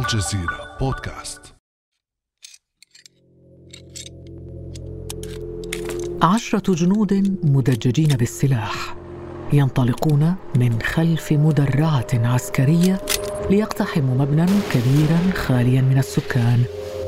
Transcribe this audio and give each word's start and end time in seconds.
الجزيرة 0.00 0.76
بودكاست. 0.80 1.40
عشرة 6.22 6.74
جنود 6.74 7.38
مدججين 7.44 8.08
بالسلاح 8.08 8.96
ينطلقون 9.52 10.34
من 10.56 10.82
خلف 10.82 11.32
مدرعة 11.32 12.06
عسكرية 12.14 13.00
ليقتحموا 13.50 14.14
مبنى 14.14 14.46
كبيرا 14.72 15.18
خاليا 15.34 15.82
من 15.82 15.98
السكان. 15.98 16.64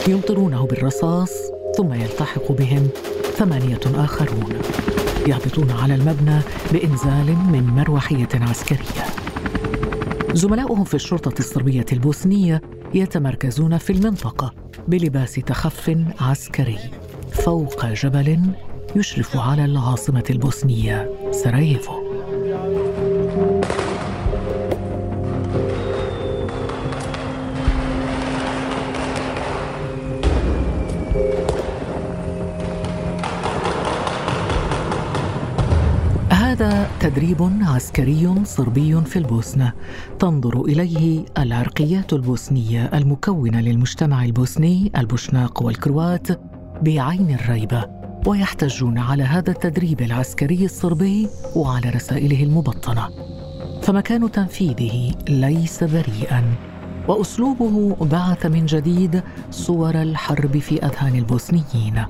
يمطرونه 0.09 0.67
بالرصاص 0.67 1.33
ثم 1.77 1.93
يلتحق 1.93 2.53
بهم 2.53 2.89
ثمانية 3.37 3.81
آخرون. 3.87 4.59
يهبطون 5.27 5.71
على 5.71 5.95
المبنى 5.95 6.41
بإنزال 6.73 7.37
من 7.53 7.63
مروحية 7.63 8.29
عسكرية. 8.35 9.05
زملاؤهم 10.35 10.85
في 10.85 10.95
الشرطة 10.95 11.39
الصربية 11.39 11.87
البوسنية 11.93 12.63
يتمركزون 12.95 13.79
في 13.79 13.93
المنطقة 13.93 14.55
بلباس 14.89 15.35
تخف 15.35 15.97
عسكري. 16.21 16.79
فوق 17.33 17.87
جبل 17.87 18.39
يشرف 18.97 19.37
على 19.37 19.65
العاصمة 19.65 20.25
البوسنية 20.31 21.11
سراييفو 21.31 22.02
تدريب 37.03 37.53
عسكري 37.63 38.45
صربي 38.45 39.01
في 39.01 39.19
البوسنه 39.19 39.73
تنظر 40.19 40.61
إليه 40.65 41.25
العرقيات 41.39 42.13
البوسنية 42.13 42.91
المكونة 42.95 43.61
للمجتمع 43.61 44.25
البوسني 44.25 44.93
البوشناق 44.97 45.63
والكروات 45.63 46.29
بعين 46.83 47.31
الريبه 47.31 47.85
ويحتجون 48.27 48.99
على 48.99 49.23
هذا 49.23 49.51
التدريب 49.51 50.01
العسكري 50.01 50.65
الصربي 50.65 51.29
وعلى 51.57 51.91
رسائله 51.91 52.43
المبطنة. 52.43 53.09
فمكان 53.83 54.31
تنفيذه 54.31 55.15
ليس 55.29 55.85
بريئا. 55.85 56.45
وأسلوبه 57.09 57.97
بعث 58.01 58.47
من 58.47 58.67
جديد 58.67 59.23
صور 59.51 60.03
الحرب 60.03 60.59
في 60.59 60.87
أذهان 60.87 61.15
البوسنيين. 61.15 62.05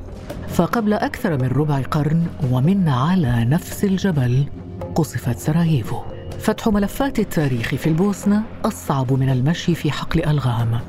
فقبل 0.49 0.93
أكثر 0.93 1.43
من 1.43 1.49
ربع 1.49 1.83
قرن 1.83 2.27
ومن 2.51 2.89
على 2.89 3.45
نفس 3.45 3.85
الجبل 3.85 4.47
قصفت 4.95 5.39
سراييفو. 5.39 5.97
فتح 6.39 6.69
ملفات 6.69 7.19
التاريخ 7.19 7.75
في 7.75 7.87
البوسنة 7.87 8.43
أصعب 8.65 9.13
من 9.13 9.31
المشي 9.31 9.75
في 9.75 9.91
حقل 9.91 10.25
ألغام. 10.25 10.81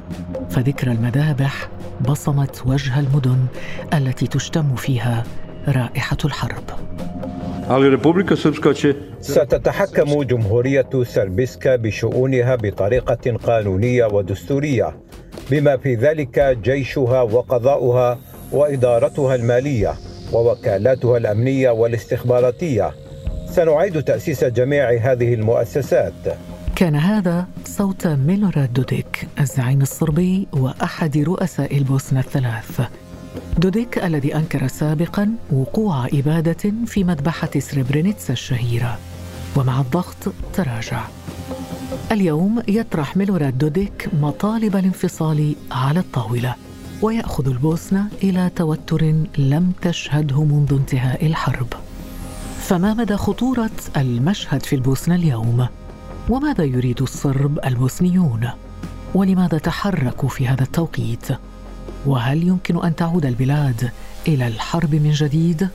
فذكرى 0.50 0.92
المذابح 0.92 1.70
بصمت 2.02 2.64
وجه 2.66 3.00
المدن 3.00 3.38
التي 3.94 4.28
تشتم 4.28 4.76
فيها 4.76 5.24
رائحة 5.68 6.18
الحرب. 6.26 6.64
ستتحكم 9.22 10.24
جمهورية 10.24 10.90
سربسكا 11.04 11.76
بشؤونها 11.76 12.56
بطريقة 12.56 13.38
قانونية 13.38 14.06
ودستورية 14.06 14.96
بما 15.52 15.78
في 15.78 15.96
ذلك 15.96 16.58
جيشها 16.64 17.22
وقضاؤها 17.22 18.20
وإدارتها 18.52 19.36
المالية 19.36 19.94
ووكالاتها 20.34 21.18
الأمنية 21.18 21.70
والاستخباراتية. 21.70 22.92
سنعيد 23.56 24.04
تأسيس 24.04 24.44
جميع 24.44 25.12
هذه 25.12 25.34
المؤسسات. 25.34 26.14
كان 26.76 26.96
هذا 26.96 27.48
صوت 27.66 28.08
ميلوراد 28.08 28.73
دوديك 28.73 29.28
الزعيم 29.40 29.82
الصربي 29.82 30.48
وأحد 30.54 31.18
رؤساء 31.18 31.78
البوسنة 31.78 32.20
الثلاث. 32.20 32.81
دوديك 33.58 34.04
الذي 34.04 34.36
أنكر 34.36 34.68
سابقا 34.68 35.30
وقوع 35.52 36.08
إبادة 36.14 36.74
في 36.86 37.03
مذبحة 37.03 37.50
سريبرينيتسا 37.59 38.34
الشهيرة 38.34 38.97
ومع 39.56 39.81
الضغط 39.81 40.34
تراجع. 40.53 41.02
اليوم 42.12 42.64
يطرح 42.68 43.18
ميلوراد 43.18 43.58
دوديك 43.58 44.09
مطالب 44.22 44.75
الانفصال 44.75 45.56
على 45.72 46.00
الطاولة 46.00 46.56
ويأخذ 47.02 47.47
البوسنة 47.47 48.08
إلى 48.24 48.52
توتر 48.56 49.14
لم 49.38 49.72
تشهده 49.81 50.44
منذ 50.44 50.74
انتهاء 50.74 51.25
الحرب. 51.25 51.68
فما 52.63 52.94
مدى 52.94 53.16
خطورة 53.16 53.72
المشهد 53.97 54.66
في 54.66 54.75
البوسنة 54.75 55.16
اليوم؟ 55.16 55.68
وماذا 56.29 56.63
يريد 56.63 57.01
الصرب 57.01 57.59
البوسنيون؟ 57.66 58.50
ولماذا 59.16 59.57
تحركوا 59.57 60.29
في 60.29 60.47
هذا 60.47 60.63
التوقيت؟ 60.63 61.28
وهل 62.06 62.47
يمكن 62.47 62.85
أن 62.85 62.96
تعود 62.96 63.25
البلاد 63.25 63.91
إلى 64.28 64.47
الحرب 64.47 64.96
من 64.96 65.12
جديد؟ 65.12 65.68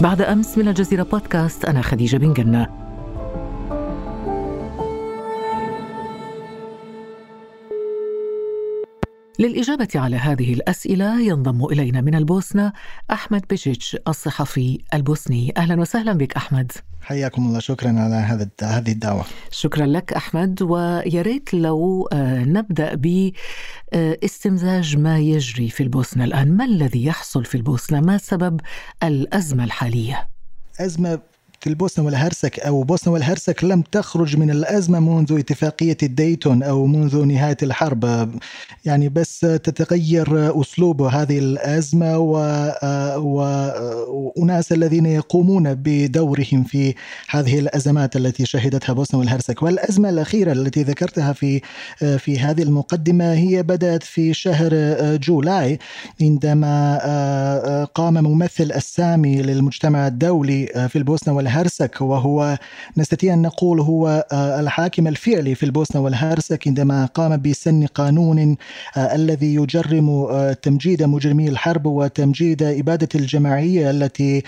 بعد 0.00 0.22
أمس 0.22 0.58
من 0.58 0.68
الجزيرة 0.68 1.02
بودكاست 1.02 1.64
أنا 1.64 1.82
خديجة 1.82 2.16
بن 2.16 2.32
جنة 2.32 2.87
للإجابة 9.38 9.88
على 9.94 10.16
هذه 10.16 10.54
الأسئلة 10.54 11.20
ينضم 11.20 11.64
إلينا 11.64 12.00
من 12.00 12.14
البوسنة 12.14 12.72
أحمد 13.10 13.44
بيجيتش 13.50 13.96
الصحفي 14.08 14.80
البوسني. 14.94 15.52
أهلا 15.56 15.80
وسهلا 15.80 16.12
بك 16.12 16.36
أحمد. 16.36 16.72
حياكم 17.00 17.46
الله. 17.46 17.58
شكرا 17.58 17.88
على 17.88 18.14
هذا 18.14 18.48
هذه 18.62 18.92
الدعوة. 18.92 19.24
شكرا 19.50 19.86
لك 19.86 20.12
أحمد. 20.12 20.62
ويا 20.62 21.22
ريت 21.22 21.54
لو 21.54 22.08
آه، 22.12 22.44
نبدأ 22.44 22.94
باستمزاج 23.92 24.96
ما 24.96 25.18
يجري 25.18 25.68
في 25.68 25.82
البوسنة 25.82 26.24
الآن. 26.24 26.56
ما 26.56 26.64
الذي 26.64 27.04
يحصل 27.04 27.44
في 27.44 27.54
البوسنة؟ 27.54 28.00
ما 28.00 28.18
سبب 28.18 28.60
الأزمة 29.02 29.64
الحالية؟ 29.64 30.28
أزمة 30.80 31.20
البوسنة 31.66 32.04
والهرسك 32.04 32.60
أو 32.60 32.82
بوسنة 32.82 33.12
والهرسك 33.12 33.64
لم 33.64 33.82
تخرج 33.92 34.36
من 34.36 34.50
الأزمة 34.50 35.00
منذ 35.00 35.38
اتفاقية 35.38 35.96
الديتون 36.02 36.62
أو 36.62 36.86
منذ 36.86 37.24
نهاية 37.24 37.56
الحرب. 37.62 38.30
يعني 38.84 39.08
بس 39.08 39.40
تتغير 39.40 40.60
أسلوب 40.60 41.02
هذه 41.02 41.38
الأزمة 41.38 42.18
وأناس 43.18 44.72
الذين 44.72 45.06
يقومون 45.06 45.74
بدورهم 45.74 46.64
في 46.64 46.94
هذه 47.28 47.58
الأزمات 47.58 48.16
التي 48.16 48.46
شهدتها 48.46 48.92
بوسنة 48.92 49.20
والهرسك. 49.20 49.62
والأزمة 49.62 50.08
الأخيرة 50.08 50.52
التي 50.52 50.82
ذكرتها 50.82 51.32
في 51.32 51.60
في 52.18 52.38
هذه 52.38 52.62
المقدمة 52.62 53.32
هي 53.32 53.62
بدأت 53.62 54.02
في 54.02 54.34
شهر 54.34 54.72
جولاي 55.16 55.78
عندما 56.20 57.88
قام 57.94 58.14
ممثل 58.14 58.72
السامي 58.76 59.42
للمجتمع 59.42 60.06
الدولي 60.06 60.66
في 60.88 60.96
البوسنة 60.98 61.34
والهرسك 61.34 61.47
والهرسك 61.48 62.00
وهو 62.00 62.58
نستطيع 62.96 63.34
أن 63.34 63.42
نقول 63.42 63.80
هو 63.80 64.26
آه، 64.32 64.60
الحاكم 64.60 65.06
الفعلي 65.06 65.54
في 65.54 65.66
البوسنة 65.66 66.00
والهرسك 66.00 66.68
عندما 66.68 67.06
قام 67.06 67.42
بسن 67.42 67.86
قانون 67.86 68.56
آه، 68.96 69.14
الذي 69.14 69.54
يجرم 69.54 70.10
آه، 70.10 70.52
تمجيد 70.52 71.02
مجرمي 71.02 71.48
الحرب 71.48 71.86
وتمجيد 71.86 72.62
إبادة 72.62 73.08
الجماعية 73.14 73.90
التي 73.90 74.42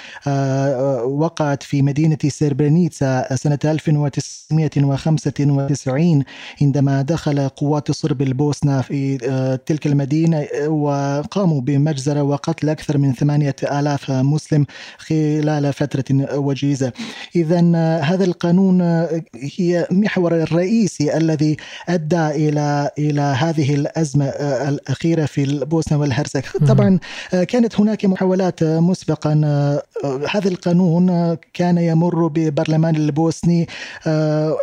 وقعت 1.04 1.62
في 1.62 1.82
مدينة 1.82 2.18
سيربرينيتسا 2.28 3.36
سنة 3.36 3.58
1995 3.64 6.24
عندما 6.62 7.02
دخل 7.02 7.48
قوات 7.48 7.90
صرب 7.90 8.22
البوسنة 8.22 8.80
في 8.80 9.18
تلك 9.66 9.86
المدينة 9.86 10.46
وقاموا 10.66 11.60
بمجزرة 11.60 12.22
وقتل 12.22 12.68
أكثر 12.68 12.98
من 12.98 13.12
ثمانية 13.12 13.56
آلاف 13.62 14.10
مسلم 14.10 14.66
خلال 14.98 15.72
فترة 15.72 16.38
وجيزة. 16.38 16.89
إذا 17.36 17.72
آه، 17.74 18.00
هذا 18.00 18.24
القانون 18.24 18.80
آه، 18.80 19.22
هي 19.58 19.86
محور 19.90 20.42
الرئيسي 20.42 21.16
الذي 21.16 21.56
أدى 21.88 22.26
إلى 22.26 22.90
إلى 22.98 23.20
هذه 23.20 23.74
الأزمة 23.74 24.24
آه، 24.24 24.68
الأخيرة 24.68 25.26
في 25.26 25.44
البوسنة 25.44 25.98
والهرسك. 25.98 26.44
طبعا 26.68 26.98
كانت 27.30 27.80
هناك 27.80 28.04
محاولات 28.04 28.64
مسبقا 28.64 29.34
هذا 30.04 30.48
القانون 30.48 31.36
كان 31.54 31.78
يمر 31.78 32.26
ببرلمان 32.26 32.96
البوسني 32.96 33.66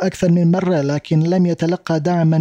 أكثر 0.02 0.32
من 0.32 0.52
مرة 0.52 0.82
لكن 0.82 1.20
لم 1.20 1.46
يتلقى 1.46 2.00
دعما 2.00 2.38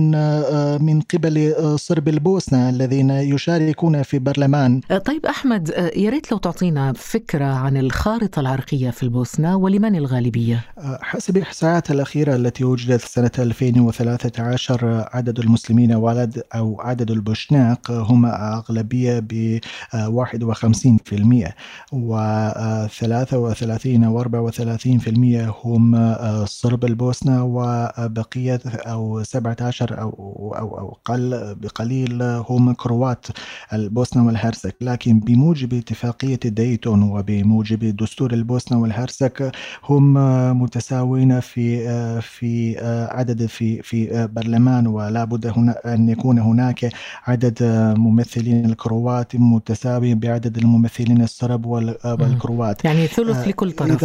من 0.79 1.01
قبل 1.01 1.55
صرب 1.79 2.09
البوسنة 2.09 2.69
الذين 2.69 3.11
يشاركون 3.11 4.03
في 4.03 4.19
برلمان 4.19 4.81
طيب 5.05 5.27
أحمد 5.27 5.69
يا 5.97 6.11
ريت 6.11 6.33
لو 6.33 6.39
تعطينا 6.39 6.93
فكرة 6.93 7.45
عن 7.45 7.77
الخارطة 7.77 8.41
العرقية 8.41 8.91
في 8.91 9.03
البوسنة 9.03 9.69
لمن 9.69 9.97
الغالبية؟ 9.97 10.65
حسب 11.01 11.37
الإحصاءات 11.37 11.91
الأخيرة 11.91 12.37
التي 12.37 12.65
وجدت 12.65 13.01
سنة 13.01 13.31
2013 13.39 15.09
عدد 15.13 15.39
المسلمين 15.39 15.95
ولد 15.95 16.43
أو 16.55 16.81
عدد 16.81 17.11
البوشناق 17.11 17.91
هم 17.91 18.27
أغلبية 18.27 19.19
ب 19.19 19.61
51% 19.95 21.53
و 21.93 22.17
33 22.89 24.05
و 24.05 24.23
34% 24.23 25.65
هم 25.65 26.15
صرب 26.45 26.85
البوسنة 26.85 27.45
وبقية 27.45 28.61
أو 28.67 29.23
17 29.23 30.01
أو 30.01 30.11
أو 30.59 30.79
أو 30.79 30.89
أقل 30.93 31.55
بقليل 31.55 32.23
هم 32.23 32.73
كروات 32.73 33.27
البوسنة 33.73 34.27
والهرسك. 34.27 34.77
لكن 34.81 35.21
بموجب 35.21 35.75
اتفاقية 35.75 36.41
ديتون 36.45 37.03
وبموجب 37.03 37.97
دستور 37.97 38.33
البوسنة 38.33 38.81
والهرسك 38.81 39.53
هم 39.85 40.15
متساوين 40.63 41.41
في 41.41 41.67
في 42.21 42.79
عدد 43.11 43.47
في 43.47 43.83
في 43.83 44.29
برلمان. 44.33 44.87
ولا 44.87 45.25
بد 45.25 45.47
هنا 45.47 45.95
أن 45.95 46.09
يكون 46.09 46.39
هناك 46.39 46.93
عدد 47.27 47.59
ممثلين 47.99 48.65
الكروات 48.65 49.37
متساوي 49.37 50.15
بعدد 50.15 50.59
الممثلين 50.59 51.23
الصرب 51.23 51.67
والكروات. 51.67 52.76
يعني 52.85 53.07
ثلث 53.07 53.49
لكل 53.49 53.73
طرف. 53.73 54.05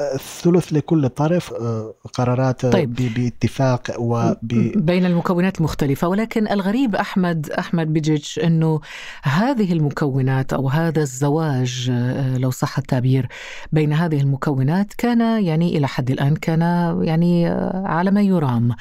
الثلث 0.00 0.72
لكل 0.72 1.08
طرف 1.08 1.52
آه، 1.52 1.94
قرارات 2.14 2.66
طيب. 2.66 2.94
باتفاق 2.94 3.90
وب... 3.98 4.38
بين 4.76 5.06
المكونات 5.06 5.58
المختلفة 5.58 6.08
ولكن 6.08 6.48
الغريب 6.48 6.94
أحمد 6.94 7.50
أحمد 7.50 7.92
بيجيتش 7.92 8.38
أنه 8.38 8.80
هذه 9.22 9.72
المكونات 9.72 10.52
أو 10.52 10.68
هذا 10.68 11.02
الزواج 11.02 11.88
آه، 11.92 12.38
لو 12.38 12.50
صح 12.50 12.78
التعبير 12.78 13.28
بين 13.72 13.92
هذه 13.92 14.20
المكونات 14.20 14.94
كان 14.94 15.44
يعني 15.44 15.76
إلى 15.76 15.88
حد 15.88 16.10
الآن 16.10 16.36
كان 16.36 16.60
يعني 17.02 17.48
آه، 17.48 17.82
على 17.86 18.10
ما 18.10 18.22
يرام 18.22 18.74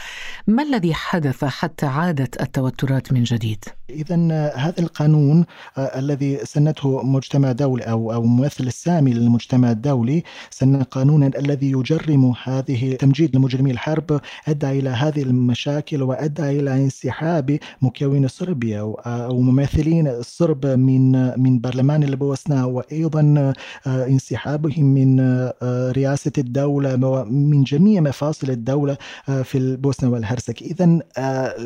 ما 0.48 0.64
الذي 0.64 0.94
حدث 0.94 1.46
حتى 1.46 1.86
عادت 1.86 2.42
التوترات 2.42 3.14
من 3.14 3.24
جديد؟ 3.24 3.66
إذا 3.90 4.16
هذا 4.56 4.80
القانون 4.80 5.46
الذي 5.78 6.38
سنته 6.44 7.04
مجتمع 7.04 7.52
دولي 7.52 7.84
أو 7.84 8.14
أو 8.14 8.24
ممثل 8.24 8.64
السامي 8.64 9.14
للمجتمع 9.14 9.72
الدولي 9.72 10.24
سن 10.50 10.84
قانون 10.84 11.07
قانونا 11.08 11.32
الذي 11.40 11.72
يجرم 11.72 12.34
هذه 12.44 12.96
تمجيد 12.96 13.36
لمجرمي 13.36 13.72
الحرب 13.72 14.22
أدى 14.48 14.70
إلى 14.80 14.90
هذه 14.90 15.22
المشاكل 15.22 16.04
وأدى 16.04 16.60
إلى 16.60 16.74
انسحاب 16.74 17.60
مكون 17.82 18.28
صربيا 18.28 18.80
أو 19.06 19.42
ممثلين 19.42 20.08
الصرب 20.08 20.66
من 20.66 21.12
من 21.40 21.60
برلمان 21.60 22.04
البوسنه 22.04 22.68
وأيضا 22.68 23.54
آه، 23.88 24.06
انسحابهم 24.06 24.86
من 24.86 25.20
آه، 25.20 25.92
رئاسة 25.92 26.32
الدولة 26.38 27.08
ومن 27.08 27.64
جميع 27.64 28.02
مفاصل 28.02 28.50
الدولة 28.50 28.98
آه، 29.30 29.42
في 29.42 29.58
البوسنه 29.58 30.10
والهرسك. 30.10 30.62
اذا 30.62 31.00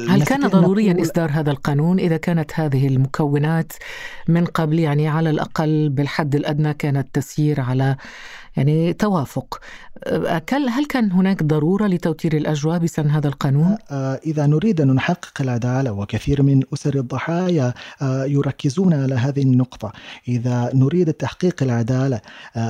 هل 0.10 0.24
كان 0.24 0.48
ضروريا 0.48 1.02
إصدار 1.02 1.32
هذا 1.32 1.52
القانون؟ 1.52 2.00
إذا 2.00 2.18
كانت 2.18 2.52
هذه 2.56 2.88
المكونات 2.88 3.74
من 4.28 4.46
قبل 4.46 4.80
يعني 4.80 5.08
على 5.08 5.30
الأقل 5.30 5.90
بالحد 5.90 6.36
الأدنى 6.36 6.74
كانت 6.74 7.08
تسير 7.14 7.62
على 7.62 7.96
يعني 8.58 8.94
توافق 8.94 9.60
هل 10.52 10.86
كان 10.90 11.12
هناك 11.12 11.44
ضرورة 11.44 11.88
لتوتير 11.88 12.38
الأجواء 12.38 12.78
بسن 12.80 13.10
هذا 13.10 13.28
القانون؟ 13.28 13.78
إذا 14.26 14.46
نريد 14.46 14.82
أن 14.82 14.92
نحقق 14.92 15.42
العدالة 15.42 15.92
وكثير 15.92 16.44
من 16.44 16.62
أسر 16.74 16.96
الضحايا 16.96 17.74
يركزون 18.26 18.94
على 18.94 19.16
هذه 19.16 19.42
النقطة 19.42 19.92
إذا 20.28 20.72
نريد 20.74 21.14
تحقيق 21.14 21.64
العدالة 21.64 22.22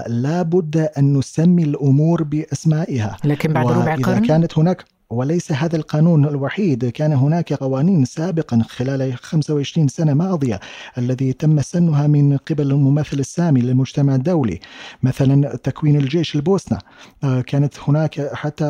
لا 0.07 0.41
بد 0.41 0.77
أن 0.97 1.17
نسمي 1.17 1.63
الأمور 1.63 2.23
بأسمائها 2.23 3.17
لكن 3.25 3.53
بعد 3.53 3.71
ربع 3.71 3.95
قرن؟ 3.95 4.25
كانت 4.25 4.57
هناك 4.57 4.85
وليس 5.11 5.51
هذا 5.51 5.75
القانون 5.75 6.25
الوحيد. 6.25 6.85
كان 6.89 7.13
هناك 7.13 7.53
قوانين 7.53 8.05
سابقا 8.05 8.61
خلال 8.69 9.17
25 9.17 9.87
سنة 9.87 10.13
ماضية 10.13 10.59
الذي 10.97 11.33
تم 11.33 11.61
سنها 11.61 12.07
من 12.07 12.37
قبل 12.37 12.71
الممثل 12.71 13.19
السامي 13.19 13.61
للمجتمع 13.61 14.15
الدولي 14.15 14.59
مثلا 15.03 15.55
تكوين 15.55 15.95
الجيش 15.95 16.35
البوسنة. 16.35 16.79
آه، 17.23 17.41
كانت 17.41 17.73
هناك 17.87 18.33
حتى 18.33 18.65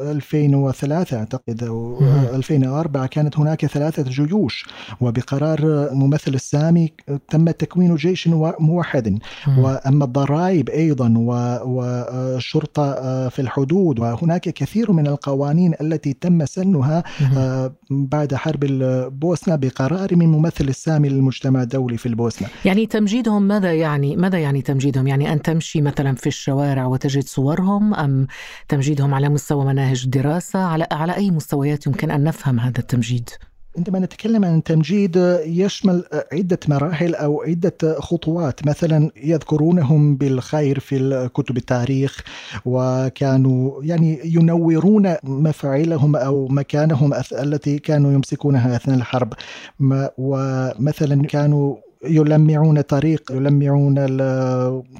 2003 0.00 1.16
أعتقد 1.16 1.64
أو 1.64 2.00
2004 2.34 3.06
كانت 3.06 3.38
هناك 3.38 3.66
ثلاثة 3.66 4.02
جيوش. 4.02 4.64
وبقرار 5.00 5.88
ممثل 5.94 6.34
السامي 6.34 6.92
تم 7.28 7.50
تكوين 7.50 7.94
جيش 7.94 8.28
موحد. 8.60 9.18
وأما 9.58 10.04
الضرائب 10.04 10.70
أيضا 10.70 11.14
والشرطة 11.64 12.92
آه، 12.92 13.28
في 13.28 13.42
الحدود. 13.42 13.98
وهناك 13.98 14.40
كثير 14.40 14.92
من 14.92 15.06
القوانين 15.06 15.74
التي 15.82 16.12
تم 16.12 16.46
سنها 16.46 17.02
آه، 17.36 17.74
بعد 17.90 18.34
حرب 18.34 18.64
البوسنة 18.64 19.56
بقرار 19.56 20.16
من 20.16 20.28
ممثل 20.28 20.68
السامي 20.68 21.08
للمجتمع 21.08 21.62
الدولي 21.62 21.96
في 21.96 22.06
البوسنة. 22.06 22.48
يعني 22.64 22.86
تمجيدهم 22.86 23.42
ماذا 23.42 23.72
يعني 23.72 24.16
ماذا 24.16 24.38
يعني 24.38 24.62
تمجيدهم؟ 24.62 25.06
يعني 25.06 25.32
أن 25.32 25.42
تمشي 25.42 25.80
مثلا 25.80 26.14
في 26.14 26.26
الشوارع 26.26 26.86
وتجد 26.86 27.24
صورهم 27.24 27.94
أم 27.94 28.26
تمجيدهم 28.68 29.14
على 29.14 29.28
مستوى 29.28 29.64
مناهج 29.64 30.02
الدراسة؟ 30.04 30.58
على 30.58 30.86
على 30.92 31.16
أي 31.16 31.30
مستويات 31.30 31.86
يمكن 31.86 32.10
أن 32.10 32.24
نفهم 32.24 32.60
هذا 32.60 32.78
التمجيد؟ 32.78 33.30
عندما 33.76 33.98
نتكلم 33.98 34.44
عن 34.44 34.58
التمجيد 34.58 35.16
يشمل 35.46 36.04
عدة 36.32 36.58
مراحل 36.68 37.14
أو 37.14 37.42
عدة 37.42 38.00
خطوات. 38.00 38.66
مثلا 38.66 39.10
يذكرونهم 39.24 40.16
بالخير 40.16 40.78
في 40.78 41.28
كتب 41.34 41.56
التاريخ 41.56 42.20
وكانوا 42.64 43.82
يعني 43.84 44.20
ينورون 44.24 45.14
مفاعلهم 45.24 46.16
أو 46.16 46.48
مكانهم 46.48 47.14
التي 47.32 47.78
كانوا 47.78 48.12
يمسكونها 48.12 48.76
أثناء 48.76 48.96
الحرب. 48.96 49.32
ومثلا 50.18 51.22
كانوا 51.22 51.76
يلمعون 52.04 52.80
طريق 52.80 53.32
يلمعون 53.32 53.94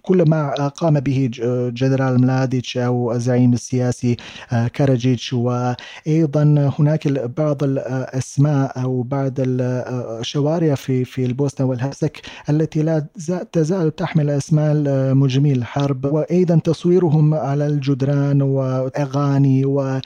كل 0.02 0.22
ما 0.28 0.68
قام 0.68 1.00
به 1.00 1.30
جنرال 1.74 2.20
ملاديتش 2.20 2.78
أو 2.78 3.12
الزعيم 3.12 3.52
السياسي 3.52 4.16
آه، 4.52 4.68
كاراجيتش 4.68 5.32
وأيضا 5.32 6.72
هناك 6.78 7.08
بعض 7.08 7.64
الأسماء 7.64 8.82
أو 8.82 9.02
بعض 9.02 9.32
الشوارع 9.38 10.74
في 10.74 11.04
في 11.04 11.24
البوسنة 11.24 11.66
والهرسك 11.66 12.20
التي 12.50 12.82
لا 12.82 13.06
تزال 13.52 13.96
تحمل 13.96 14.30
أسماء 14.30 14.74
مجرمي 15.14 15.52
الحرب 15.52 16.04
وأيضا 16.04 16.58
تصويرهم 16.58 17.34
على 17.34 17.66
الجدران 17.66 18.42
وأغاني 18.42 19.64
و 19.64 20.00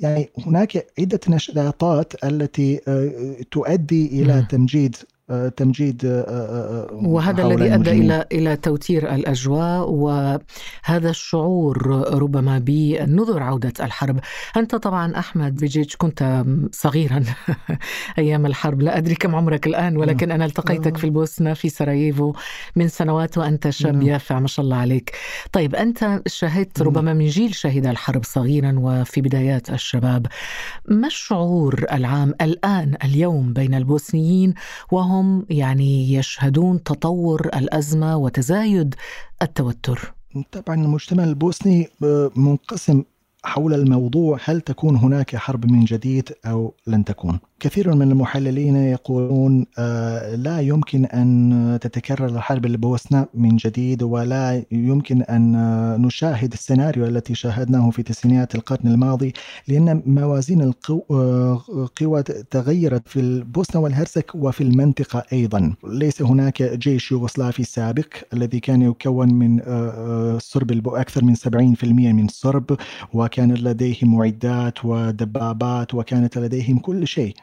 يعني 0.00 0.30
هناك 0.46 0.86
عدة 0.98 1.20
نشاطات 1.28 2.24
التي 2.24 2.80
آه، 2.88 3.36
تؤدي 3.50 4.22
إلى 4.22 4.46
تمجيد 4.50 4.96
تمجيد 5.56 6.04
آه، 6.04 6.20
آه، 6.20 6.82
آه، 6.82 6.88
وهذا 6.92 7.46
الذي 7.46 7.74
أدى 7.74 7.90
إلى 7.90 8.24
إلى 8.32 8.56
توتير 8.56 9.14
الأجواء 9.14 9.90
وهذا 9.90 11.10
الشعور 11.10 11.86
ربما 12.14 12.58
بنذر 12.58 13.42
عودة 13.42 13.72
الحرب. 13.80 14.20
أنت 14.56 14.74
طبعا 14.74 15.18
أحمد 15.18 15.56
بيجيتش 15.56 15.96
كنت 15.96 16.44
صغيرا 16.72 17.24
أيام 18.18 18.46
الحرب. 18.46 18.82
لا 18.82 18.98
أدري 18.98 19.14
كم 19.14 19.34
عمرك 19.34 19.66
الآن 19.66 19.96
ولكن 19.96 20.30
أنا 20.30 20.44
التقيتك 20.44 20.96
في 20.96 21.04
البوسنة 21.04 21.54
في 21.54 21.68
سراييفو 21.68 22.32
من 22.76 22.88
سنوات 22.88 23.38
وأنت 23.38 23.70
شاب 23.70 23.94
نعم. 23.94 24.02
يافع 24.02 24.40
ما 24.40 24.48
شاء 24.48 24.64
الله 24.64 24.76
عليك. 24.76 25.16
طيب 25.52 25.74
أنت 25.74 26.22
شهدت 26.26 26.78
نعم. 26.82 26.88
ربما 26.88 27.14
من 27.14 27.26
جيل 27.26 27.54
شهد 27.54 27.86
الحرب 27.86 28.24
صغيرا 28.24 28.74
وفي 28.78 29.20
بدايات 29.20 29.70
الشباب. 29.70 30.26
ما 30.88 31.06
الشعور 31.06 31.84
العام 31.92 32.34
الآن 32.40 32.94
اليوم 33.04 33.52
بين 33.52 33.74
البوسنيين 33.74 34.54
وهم 34.90 35.11
هم 35.20 35.46
يعني 35.50 36.14
يشهدون 36.14 36.82
تطور 36.82 37.40
الأزمة 37.46 38.16
وتزايد 38.16 38.94
التوتر. 39.42 40.14
طبعا 40.52 40.84
المجتمع 40.84 41.24
البوسني 41.24 41.88
منقسم 42.36 43.02
حول 43.44 43.74
الموضوع 43.74 44.38
هل 44.44 44.60
تكون 44.60 44.96
هناك 44.96 45.36
حرب 45.36 45.70
من 45.70 45.84
جديد 45.84 46.32
أو 46.46 46.74
لن 46.86 47.04
تكون. 47.04 47.38
كثير 47.62 47.94
من 47.94 48.10
المحللين 48.10 48.76
يقولون 48.76 49.66
آه، 49.78 50.34
لا 50.34 50.60
يمكن 50.60 51.04
أن 51.04 51.78
تتكرر 51.80 52.26
الحرب 52.26 52.66
البوسنة 52.66 53.26
من 53.34 53.56
جديد 53.56 54.02
ولا 54.02 54.62
يمكن 54.70 55.22
أن 55.22 55.52
نشاهد 56.02 56.52
السيناريو 56.52 57.04
التي 57.04 57.34
شاهدناه 57.34 57.90
في 57.90 58.02
تسعينيات 58.02 58.54
القرن 58.54 58.88
الماضي 58.88 59.32
لأن 59.68 60.02
موازين 60.06 60.62
القوى 60.62 61.02
آه، 61.10 62.24
تغيرت 62.50 63.08
في 63.08 63.20
البوسنة 63.20 63.80
والهرسك 63.80 64.30
وفي 64.34 64.60
المنطقة 64.60 65.22
أيضا. 65.32 65.74
ليس 65.84 66.22
هناك 66.22 66.62
جيش 66.62 67.12
يوغوسلافي 67.12 67.64
سابق 67.64 68.08
الذي 68.32 68.60
كان 68.60 68.82
يكون 68.82 69.34
من 69.34 69.58
صرب 70.38 70.88
آه، 70.88 71.00
أكثر 71.00 71.24
من 71.24 71.34
70% 71.34 71.84
من 72.12 72.24
الصرب 72.24 72.78
وكان 73.12 73.54
لديهم 73.54 74.16
معدات 74.16 74.84
ودبابات 74.84 75.94
وكانت 75.94 76.38
لديهم 76.38 76.78
كل 76.78 77.06
شيء. 77.06 77.34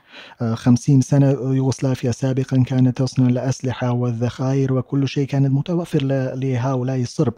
خمسين 0.53 1.01
سنة 1.01 1.29
يوغوسلافيا 1.29 2.11
سابقا 2.11 2.63
كانت 2.63 2.97
تصنع 3.01 3.27
الأسلحة 3.27 3.91
والذخائر 3.91 4.73
وكل 4.73 5.07
شيء 5.07 5.27
كان 5.27 5.51
متوفر 5.51 6.03
لهؤلاء 6.35 7.01
الصرب. 7.01 7.33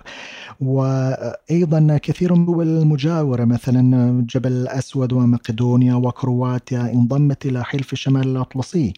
وأيضا 0.62 1.98
كثير 1.98 2.34
من 2.34 2.42
الدول 2.42 2.68
المجاورة 2.68 3.46
مثلا 3.46 4.26
جبل 4.36 4.52
الأسود 4.52 5.14
ومقدونيا 5.14 5.96
وكرواتيا 5.96 6.82
انضمت 6.94 7.46
إلى 7.46 7.64
حلف 7.64 7.94
الشمال 7.94 8.28
الأطلسي. 8.28 8.94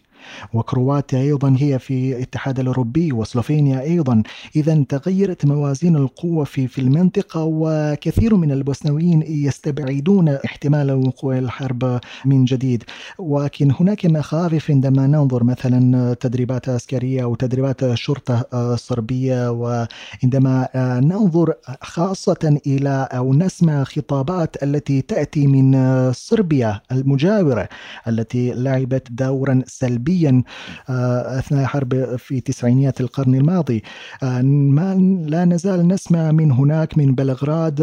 وكرواتيا 0.54 1.18
أيضا 1.20 1.56
هي 1.58 1.78
في 1.78 2.16
الاتحاد 2.16 2.60
الأوروبي 2.60 3.12
وسلوفينيا 3.12 3.80
أيضا. 3.80 4.22
إذا 4.56 4.84
تغيرت 4.88 5.46
موازين 5.46 5.96
القوة 5.96 6.44
في, 6.44 6.66
في 6.68 6.80
المنطقة 6.80 7.44
وكثير 7.44 8.34
من 8.34 8.52
البوسنويين 8.52 9.22
يستبعدون 9.22 10.28
احتمال 10.28 10.92
وقوع 10.92 11.38
الحرب 11.38 12.00
من 12.24 12.44
جديد. 12.44 12.84
ولكن 13.18 13.72
هناك 13.80 14.06
مخاوف 14.06 14.70
عندما 14.70 15.06
ننظر 15.06 15.44
مثلا 15.44 16.14
تدريبات 16.14 16.68
عسكرية 16.68 17.22
أو 17.22 17.34
تدريبات 17.34 17.94
شرطة 17.94 18.76
صربية 18.76 19.50
وعندما 19.50 20.68
ننظر 21.00 21.54
خاصة 21.80 22.60
إلى 22.66 23.08
أو 23.12 23.34
نسمع 23.34 23.84
خطابات 23.84 24.62
التي 24.62 25.02
تأتي 25.02 25.46
من 25.46 25.72
صربيا 26.12 26.80
المجاورة 26.92 27.68
التي 28.08 28.52
لعبت 28.52 29.08
دورا 29.10 29.62
سلبيا 29.66 30.13
سلبيا 30.14 30.42
آه، 30.90 31.38
أثناء 31.38 31.64
حرب 31.64 32.16
في 32.16 32.40
تسعينيات 32.40 33.00
القرن 33.00 33.34
الماضي 33.34 33.82
آه، 34.22 34.42
ما 34.42 34.94
لا 35.28 35.44
نزال 35.44 35.88
نسمع 35.88 36.32
من 36.32 36.52
هناك 36.52 36.98
من 36.98 37.14
بلغراد 37.14 37.80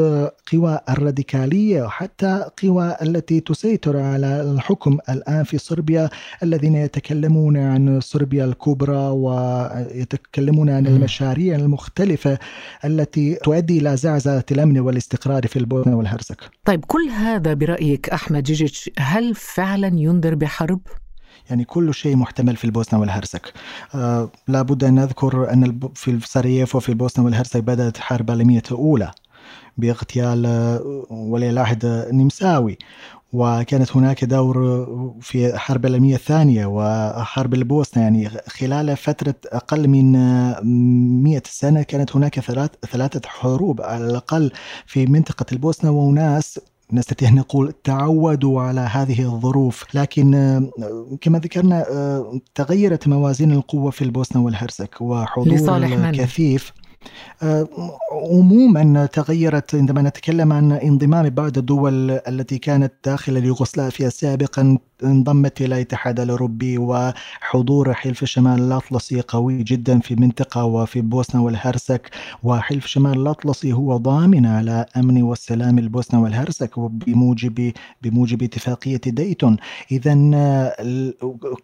قوى 0.52 0.80
الراديكالية 0.90 1.84
وحتى 1.84 2.46
قوى 2.64 2.96
التي 3.02 3.40
تسيطر 3.40 3.98
على 3.98 4.42
الحكم 4.42 4.98
الآن 5.10 5.44
في 5.44 5.58
صربيا 5.58 6.10
الذين 6.44 6.76
يتكلمون 6.76 7.58
عن 7.58 8.00
صربيا 8.00 8.46
الكبرى 8.46 9.10
ويتكلمون 9.10 10.70
عن 10.70 10.88
المشاريع 10.88 11.56
المختلفة 11.56 12.40
التي 12.86 13.36
تؤدي 13.36 13.78
إلى 13.78 13.98
زعزعة 13.98 14.46
الأمن 14.52 14.80
والاستقرار 14.80 15.48
في 15.48 15.60
البوسنه 15.60 15.98
والهرسك. 15.98 16.38
طيب 16.66 16.86
كل 16.86 17.10
هذا 17.10 17.54
برأيك 17.54 18.10
أحمد 18.10 18.44
جيجيتش 18.44 18.90
هل 18.98 19.36
فعلا 19.36 19.88
ينذر 19.88 20.36
بحرب؟ 20.36 20.80
يعني 21.50 21.66
كل 21.66 21.94
شيء 21.94 22.16
محتمل 22.16 22.56
في 22.56 22.66
البوسنة 22.66 23.00
والهرسك. 23.00 23.54
آه 23.96 24.30
لابد 24.48 24.84
أن 24.84 24.96
نذكر 24.96 25.54
أن 25.54 25.80
في 25.96 26.20
سراييفو 26.26 26.80
في 26.80 26.90
البوسنة 26.90 27.26
والهرسك 27.26 27.64
بدأت 27.64 27.98
حرب 27.98 28.30
العالمية 28.30 28.64
الأولى 28.72 29.12
باغتيال 29.78 30.46
آه، 30.46 31.06
ولي 31.10 31.50
العهد 31.50 31.86
نمساوي 32.14 32.78
وكانت 33.34 33.98
هناك 33.98 34.26
دور 34.26 34.86
في 35.22 35.58
حرب 35.58 35.86
العالمية 35.86 36.16
الثانية 36.16 36.66
وحرب 36.66 37.54
البوسنة. 37.54 38.04
يعني 38.04 38.30
خلال 38.30 38.98
فترة 38.98 39.36
أقل 39.46 39.88
من 39.88 40.12
مئة 41.24 41.44
سنة 41.46 41.84
كانت 41.84 42.16
هناك 42.16 42.40
ثلاث 42.40 42.70
ثلاثة 42.92 43.22
حروب 43.30 43.82
على 43.82 44.06
الأقل 44.08 44.52
في 44.86 45.06
منطقة 45.06 45.46
البوسنة. 45.52 45.92
وناس 45.92 46.60
نستطيع 46.94 47.30
أن 47.30 47.36
نقول 47.36 47.74
تعودوا 47.84 48.62
على 48.62 48.82
هذه 48.82 49.22
الظروف 49.22 49.86
لكن 49.96 50.34
آه، 50.36 51.18
كما 51.22 51.40
ذكرنا 51.40 51.86
آه، 51.92 52.40
تغيرت 52.56 53.08
موازين 53.08 53.52
القوة 53.52 53.92
في 53.92 54.04
البوسنة 54.04 54.44
والهرسك 54.44 55.02
وحضور 55.02 55.46
الكثيف. 55.86 56.72
آه، 56.78 56.81
عموما 58.12 59.06
تغيرت 59.06 59.76
عندما 59.76 60.02
نتكلم 60.02 60.54
عن 60.54 60.72
انضمام 60.72 61.30
بعض 61.30 61.58
الدول 61.58 62.12
التي 62.12 62.58
كانت 62.58 62.94
داخل 63.06 63.38
اليوغوسلافيا 63.38 64.10
سابقا 64.10 64.78
انضمت 65.04 65.62
إلى 65.62 65.76
الاتحاد 65.76 66.20
الأوروبي 66.20 66.78
وحضور 66.78 67.94
حلف 67.94 68.26
شمال 68.26 68.60
الأطلسي 68.60 69.22
قوي 69.22 69.64
جدا 69.64 70.00
في 70.00 70.14
المنطقة 70.14 70.66
وفي 70.66 71.02
بوسنا 71.02 71.42
والهرسك. 71.42 72.10
وحلف 72.44 72.86
شمال 72.86 73.22
الأطلسي 73.22 73.74
هو 73.74 73.98
ضامن 73.98 74.46
على 74.46 74.86
أمن 74.98 75.24
والسلام 75.24 75.80
البوسنة 75.80 76.22
والهرسك 76.22 76.80
بموجب 76.80 77.72
بموجب 78.02 78.44
اتفاقية 78.44 79.02
ديتون 79.06 79.58
إذا 79.92 80.14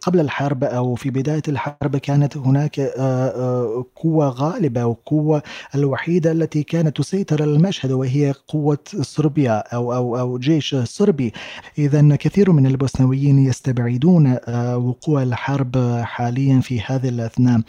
قبل 0.00 0.20
الحرب 0.20 0.64
أو 0.64 0.94
في 0.94 1.10
بداية 1.10 1.42
الحرب 1.48 1.96
كانت 1.96 2.36
هناك 2.36 2.80
آه، 2.80 2.88
آه، 2.98 3.84
قوة 3.96 4.28
غالبة 5.28 5.38
وقوة 5.38 5.42
الوحيدة 5.74 6.32
التي 6.32 6.62
كانت 6.62 6.96
تسيطر 6.96 7.44
المشهد 7.44 7.92
وهي 7.92 8.34
قوة 8.48 8.78
صربيا 9.00 9.58
أو 9.58 9.94
أو 9.94 10.18
أو 10.18 10.38
جيش 10.38 10.74
صربي. 10.74 11.32
إذا 11.78 12.16
كثير 12.16 12.52
من 12.52 12.66
البوسنويين 12.66 13.38
يستبعدون 13.38 14.38
آه، 14.48 14.76
وقوع 14.76 15.22
الحرب 15.22 16.00
حاليا 16.02 16.60
في 16.60 16.80
هذه 16.80 17.08
الأثناء 17.08 17.60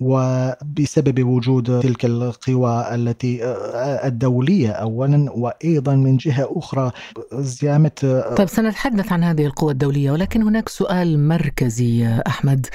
وبسبب 0.00 1.26
وجود 1.26 1.80
تلك 1.80 2.04
القوى 2.04 2.94
التي 2.94 3.44
آه، 3.44 4.06
الدولية 4.06 4.70
أولا 4.70 5.30
وأيضا 5.30 5.94
من 5.94 6.16
جهة 6.16 6.48
أخرى 6.50 6.90
زيامة 7.32 7.90
آه، 8.04 8.34
طيب 8.34 8.48
سنتحدث 8.48 9.12
عن 9.12 9.24
هذه 9.24 9.46
القوى 9.46 9.72
الدولية 9.72 10.10
ولكن 10.10 10.42
هناك 10.42 10.68
سؤال 10.68 11.28
مركزي 11.28 12.20
أحمد 12.26 12.66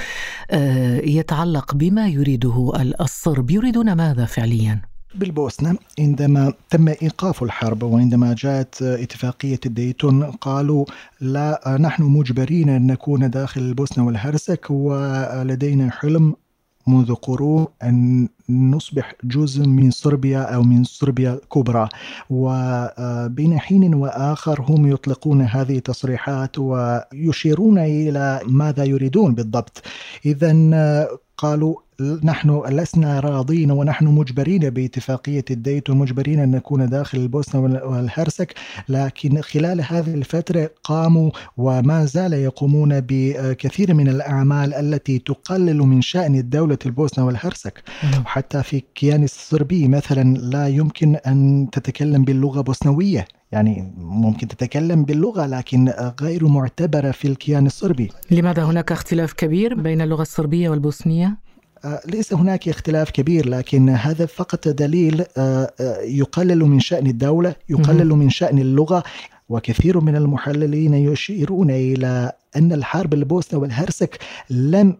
يتعلق 1.03 1.75
بما 1.75 2.08
يريده 2.08 2.72
الصرب. 3.01 3.51
يريدون 3.51 3.93
ماذا؟ 3.93 4.25
فعليا؟ 4.29 4.81
بالبوسنة 5.15 5.77
عندما 6.00 6.53
تم 6.69 6.88
إيقاف 6.88 7.43
الحرب 7.43 7.83
وعندما 7.83 8.36
جاءت 8.38 8.81
اتفاقية 8.81 9.59
ديتون 9.65 10.24
قالوا 10.24 10.86
لا 11.21 11.77
نحن 11.79 12.03
مجبرين 12.03 12.69
أن 12.69 12.88
نكون 12.88 13.29
داخل 13.29 13.62
البوسنة 13.62 14.05
والهرسك 14.05 14.65
ولدينا 14.69 15.91
حلم 15.91 16.36
منذ 16.88 17.13
قرون 17.13 17.67
أن 17.83 18.27
نصبح 18.50 19.15
جزء 19.24 19.67
من 19.67 19.91
صربيا 19.91 20.41
أو 20.41 20.63
من 20.63 20.83
صربيا 20.83 21.33
الكبرى 21.33 21.89
وبين 22.29 23.59
حين 23.59 23.93
وآخر 23.93 24.62
هم 24.62 24.91
يطلقون 24.91 25.41
هذه 25.41 25.77
التصريحات 25.77 26.59
ويشيرون 26.59 27.77
إلى 27.77 28.41
ماذا 28.45 28.83
يريدون 28.83 29.36
بالضبط 29.36 29.81
إذا 30.25 31.07
قالوا 31.38 31.75
نحن 32.01 32.62
لسنا 32.70 33.20
راضين 33.20 33.72
ونحن 33.72 34.06
مجبرين 34.06 34.70
باتفاقية 34.70 35.46
الديت 35.51 35.89
ومجبرين 35.89 36.39
أن 36.39 36.51
نكون 36.51 36.89
داخل 36.89 37.18
البوسنة 37.18 37.62
والهرسك 37.62 38.53
لكن 38.89 39.41
خلال 39.41 39.82
هذه 39.82 40.13
الفترة 40.13 40.72
قاموا 40.84 41.32
وما 41.58 42.06
زال 42.06 42.34
يقومون 42.34 43.00
بكثير 43.00 43.94
من 43.94 44.08
الأعمال 44.08 44.74
التي 44.74 45.20
تقلل 45.20 45.77
من 45.77 46.01
شأن 46.01 46.36
الدولة 46.36 46.77
البوسنة 46.86 47.25
والهرسك. 47.25 47.84
وحتى 48.25 48.63
في 48.63 48.77
الكيان 48.77 49.24
الصربي 49.24 49.88
مثلا 49.88 50.38
لا 50.38 50.68
يمكن 50.68 51.15
أن 51.15 51.68
تتكلم 51.72 52.24
باللغة 52.24 52.62
بوسنوية. 52.62 53.27
يعني 53.51 53.94
ممكن 53.98 54.48
تتكلم 54.48 55.06
باللغة 55.06 55.46
لكن 55.46 55.94
غير 56.22 56.48
معتبرة 56.48 57.12
في 57.12 57.27
الكيان 57.27 57.65
الصربي. 57.65 58.12
لماذا 58.32 58.63
هناك 58.63 58.91
اختلاف 58.91 59.34
كبير 59.34 59.74
بين 59.75 60.01
اللغة 60.01 60.22
الصربية 60.22 60.70
والبوسنية؟ 60.70 61.49
آه، 61.86 62.01
ليس 62.05 62.33
هناك 62.33 62.69
اختلاف 62.69 63.09
كبير 63.09 63.50
لكن 63.50 63.89
هذا 63.89 64.25
فقط 64.25 64.67
دليل 64.67 65.25
آه، 65.38 65.71
آه، 65.79 66.01
يقلل 66.01 66.65
من 66.65 66.79
شأن 66.79 67.07
الدولة 67.07 67.55
يقلل 67.69 68.09
من 68.09 68.29
شأن 68.29 68.59
اللغة 68.59 69.03
وكثير 69.50 70.00
من 70.00 70.15
المحللين 70.15 70.93
يشيرون 70.93 71.71
إلى 71.71 72.31
أن 72.55 72.74
الحرب 72.74 73.13
البوسنة 73.13 73.59
والهرسك 73.59 74.19
لم 74.50 74.98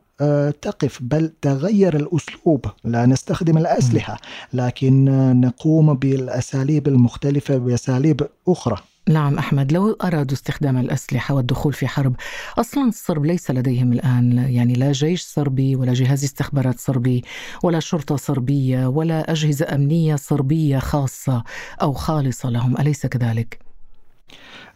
تقف 0.62 1.00
بل 1.02 1.32
تغير 1.42 1.96
الأسلوب. 1.96 2.66
لا 2.84 3.06
نستخدم 3.06 3.58
الأسلحة 3.58 4.18
لكن 4.54 5.06
نقوم 5.42 5.94
بالأساليب 5.94 6.88
المختلفة 6.88 7.58
بأساليب 7.58 8.28
أخرى. 8.48 8.78
نعم 9.08 9.38
أحمد 9.38 9.72
لو 9.72 9.94
أرادوا 10.04 10.34
استخدام 10.34 10.78
الأسلحة 10.78 11.36
والدخول 11.36 11.74
في 11.74 11.88
حرب 11.88 12.16
أصلا 12.58 12.84
الصرب 12.88 13.26
ليس 13.26 13.52
لديهم 13.52 13.94
الآن 13.94 14.38
يعني 14.38 14.74
لا 14.74 14.92
جيش 14.92 15.22
صربي 15.22 15.76
ولا 15.76 15.94
جهاز 15.94 16.24
استخبارات 16.24 16.80
صربي 16.80 17.24
ولا 17.64 17.80
شرطة 17.80 18.16
صربية 18.16 18.88
ولا 18.88 19.32
أجهزة 19.32 19.76
أمنية 19.76 20.16
صربية 20.16 20.80
خاصة 20.80 21.44
أو 21.82 21.94
خالصة 21.94 22.50
لهم 22.50 22.78
أليس 22.78 23.06
كذلك؟ 23.06 23.60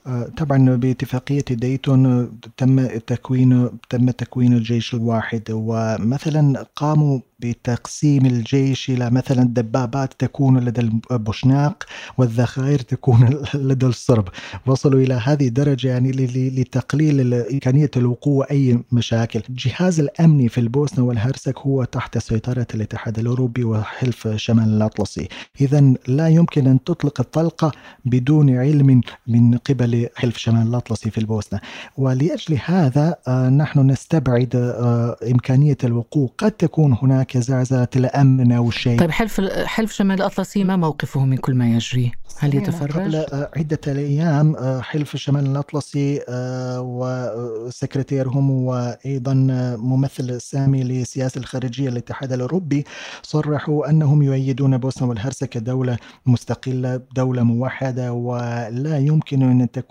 آه، 0.07 0.24
طبعا 0.38 0.75
باتفاقية 0.75 1.45
ديتون 1.51 2.31
تم 2.57 2.88
تكوين 2.88 3.69
تم 3.89 4.10
تكوين 4.10 4.53
الجيش 4.53 4.93
الواحد 4.93 5.43
ومثلا 5.51 6.65
قاموا 6.75 7.19
بتقسيم 7.43 8.25
الجيش 8.25 8.89
إلى 8.89 9.10
مثلا 9.10 9.43
دبابات 9.43 10.13
تكون 10.19 10.60
لدى 10.60 10.81
البوشناق 11.12 11.83
والذخائر 12.17 12.79
تكون 12.79 13.41
لدى 13.69 13.86
الصرب. 13.86 14.27
وصلوا 14.65 15.00
إلى 15.00 15.13
هذه 15.13 15.48
الدرجة 15.48 15.88
يعني 15.88 16.12
لتقليل 16.12 17.33
إمكانية 17.33 17.91
الوقوع 17.98 18.48
أي 18.51 18.79
مشاكل. 18.91 19.41
الجهاز 19.50 20.00
الأمني 20.00 20.50
في 20.50 20.57
البوسنة 20.57 21.05
والهرسك 21.05 21.57
هو 21.60 21.83
تحت 21.83 22.17
سيطرة 22.17 22.67
الاتحاد 22.75 23.19
الأوروبي 23.19 23.63
وحلف 23.63 24.27
شمال 24.27 24.69
الأطلسي. 24.69 25.27
إذا 25.62 25.93
لا 26.07 26.27
يمكن 26.27 26.67
أن 26.67 26.83
تطلق 26.83 27.19
الطلقة 27.19 27.72
بدون 28.05 28.57
علم 28.57 29.01
من 29.27 29.57
قبل 29.57 29.92
لحلف 29.93 30.38
شمال 30.38 30.67
الأطلسي 30.67 31.09
في 31.09 31.17
البوسنة 31.17 31.59
ولأجل 31.97 32.59
هذا 32.65 33.15
نحن 33.50 33.79
نستبعد 33.79 34.55
إمكانية 35.31 35.77
الوقوع 35.83 36.29
قد 36.38 36.51
تكون 36.51 36.97
هناك 37.01 37.38
زعزعة 37.38 37.89
الأمن 37.95 38.51
أو 38.51 38.71
شيء 38.71 39.00
طيب 39.00 39.12
حلف 39.12 39.41
حلف 39.65 39.91
شمال 39.91 40.17
الأطلسي 40.17 40.63
ما 40.63 40.75
موقفه 40.75 41.25
من 41.25 41.38
كل 41.38 41.55
ما 41.55 41.75
يجري؟ 41.75 42.12
هل 42.39 42.55
يتفرج؟ 42.55 42.91
قبل 42.91 43.25
عدة 43.57 43.79
أيام 43.88 44.55
حلف 44.81 45.15
شمال 45.15 45.45
الأطلسي 45.45 46.21
وسكرتيرهم 46.79 48.51
وأيضا 48.51 49.33
ممثل 49.79 50.41
سامي 50.41 50.83
لسياسة 50.83 51.39
الخارجية 51.39 51.89
الاتحاد 51.89 52.33
الأوروبي 52.33 52.85
صرحوا 53.23 53.89
أنهم 53.89 54.23
يؤيدون 54.23 54.77
بوسنا 54.77 55.07
والهرسك 55.07 55.50
كدولة 55.50 55.97
مستقلة 56.25 57.01
دولة 57.15 57.43
موحدة 57.43 58.13
ولا 58.13 58.97
يمكن 58.97 59.41
أن 59.43 59.71
تكون 59.71 59.83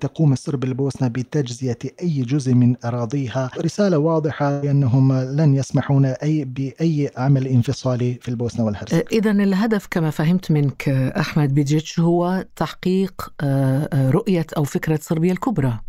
تقوم 0.00 0.32
الصرب 0.32 0.64
البوسنة 0.64 1.08
بتجزية 1.08 1.78
أي 2.02 2.22
جزء 2.22 2.54
من 2.54 2.76
أراضيها. 2.84 3.50
رسالة 3.58 3.98
واضحة 3.98 4.60
بأنهم 4.60 5.12
لن 5.12 5.54
يسمحون 5.54 6.04
أي 6.04 6.44
بأي 6.44 7.10
عمل 7.16 7.46
انفصالي 7.46 8.18
في 8.22 8.28
البوسنة 8.28 8.64
والهرسك 8.64 9.12
إذا 9.12 9.30
الهدف 9.30 9.86
كما 9.90 10.10
فهمت 10.10 10.50
منك 10.50 10.88
أحمد 10.88 11.54
بيجيتش 11.54 12.00
هو 12.00 12.46
تحقيق 12.56 13.32
آه، 13.40 13.88
آه، 13.92 14.10
رؤية 14.10 14.46
أو 14.56 14.64
فكرة 14.64 14.98
صربيا 15.02 15.32
الكبرى. 15.32 15.80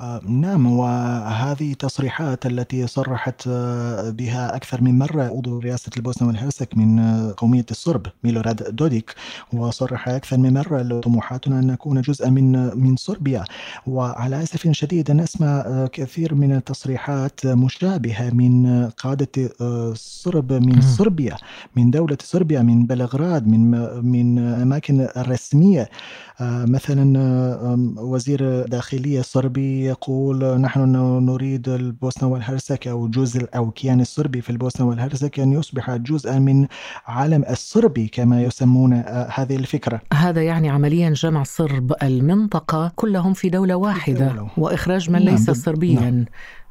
آه، 0.00 0.20
نعم 0.28 0.66
وهذه 0.66 1.72
تصريحات 1.72 2.46
التي 2.46 2.86
صرحت 2.86 3.42
آه، 3.48 4.10
بها 4.10 4.56
أكثر 4.56 4.82
من 4.82 4.98
مرة 4.98 5.22
عضو 5.22 5.58
رئاسة 5.58 5.90
البوسنة 5.96 6.28
والهرسك 6.28 6.76
من 6.76 6.98
آه، 6.98 7.34
قومية 7.36 7.66
الصرب 7.70 8.06
ميلوراد 8.24 8.76
دوديك 8.76 9.14
وصرح 9.52 10.08
أكثر 10.08 10.36
من 10.38 10.54
مرة 10.54 11.00
طموحاتنا 11.00 11.58
أن 11.58 11.66
نكون 11.66 12.00
جزءا 12.00 12.30
من 12.30 12.78
من 12.78 12.96
صربيا. 12.96 13.44
وعلى 13.86 14.42
أسف 14.42 14.70
شديد 14.72 15.10
نسمع 15.10 15.86
كثير 15.92 16.34
من 16.34 16.52
التصريحات 16.52 17.46
مشابهة 17.46 18.30
من 18.30 18.86
قادة 18.86 19.50
الصرب 19.60 20.52
من 20.52 20.80
صربيا 20.80 21.36
من 21.76 21.90
دولة 21.90 22.18
صربيا 22.22 22.62
من 22.62 22.86
بلغراد 22.86 23.46
من 23.46 23.70
من 24.04 24.38
أماكن 24.38 25.00
الرسمية. 25.16 25.90
مثلا 26.42 27.18
وزير 27.98 28.40
الداخلية 28.42 29.20
الصربي 29.20 29.89
يقول 29.90 30.60
نحن 30.60 30.96
نريد 31.26 31.68
البوسنة 31.68 32.28
والهرسك 32.28 32.88
أو 32.88 33.08
جزء 33.08 33.48
أو 33.56 33.70
كيان 33.70 34.00
الصربي 34.00 34.40
في 34.40 34.50
البوسنة 34.50 34.88
والهرسك 34.88 35.40
أن 35.40 35.52
يصبح 35.52 35.96
جزءا 35.96 36.38
من 36.38 36.66
عالم 37.06 37.44
الصربي 37.50 38.08
كما 38.08 38.42
يسمون 38.42 38.92
هذه 39.34 39.56
الفكرة 39.56 40.00
هذا 40.12 40.42
يعني 40.42 40.70
عمليا 40.70 41.10
جمع 41.10 41.42
صرب 41.42 41.92
المنطقة 42.02 42.92
كلهم 42.96 43.32
في 43.32 43.48
دولة 43.48 43.74
واحدة 43.74 44.28
في 44.28 44.34
دولة. 44.34 44.50
وإخراج 44.56 45.10
من 45.10 45.24
نعم 45.24 45.34
ليس 45.34 45.50
صربيا 45.50 46.00
نعم. 46.00 46.24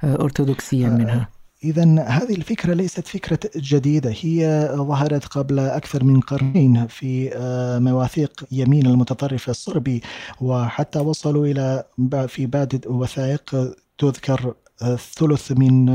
أرثوذكسيا 0.03 0.89
منها 0.89 1.38
إذا 1.63 1.83
هذه 2.07 2.35
الفكرة 2.35 2.73
ليست 2.73 3.07
فكرة 3.07 3.39
جديدة 3.55 4.13
هي 4.21 4.69
ظهرت 4.75 5.25
قبل 5.25 5.59
أكثر 5.59 6.03
من 6.03 6.19
قرنين 6.19 6.87
في 6.87 7.31
آه، 7.35 7.79
مواثيق 7.79 8.43
يمين 8.51 8.85
المتطرف 8.85 9.49
الصربي 9.49 10.01
وحتى 10.41 10.99
وصلوا 10.99 11.45
إلى 11.45 11.83
في 12.27 12.45
بعض 12.45 12.75
الوثائق 12.75 13.73
تذكر 13.97 14.53
الثلث 14.83 15.51
من 15.51 15.85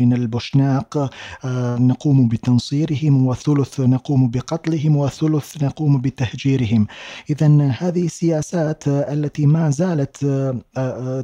من 0.00 0.12
البوشناق 0.12 1.10
نقوم 1.80 2.28
بتنصيرهم 2.28 3.26
والثلث 3.26 3.80
نقوم 3.80 4.30
بقتلهم 4.30 4.96
والثلث 4.96 5.62
نقوم 5.62 6.00
بتهجيرهم. 6.00 6.86
إذا 7.30 7.70
هذه 7.78 8.06
السياسات 8.06 8.88
التي 8.88 9.46
ما 9.46 9.70
زالت 9.70 10.16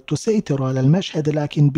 تسيطر 0.08 0.64
على 0.64 0.80
المشهد 0.80 1.28
لكن 1.28 1.70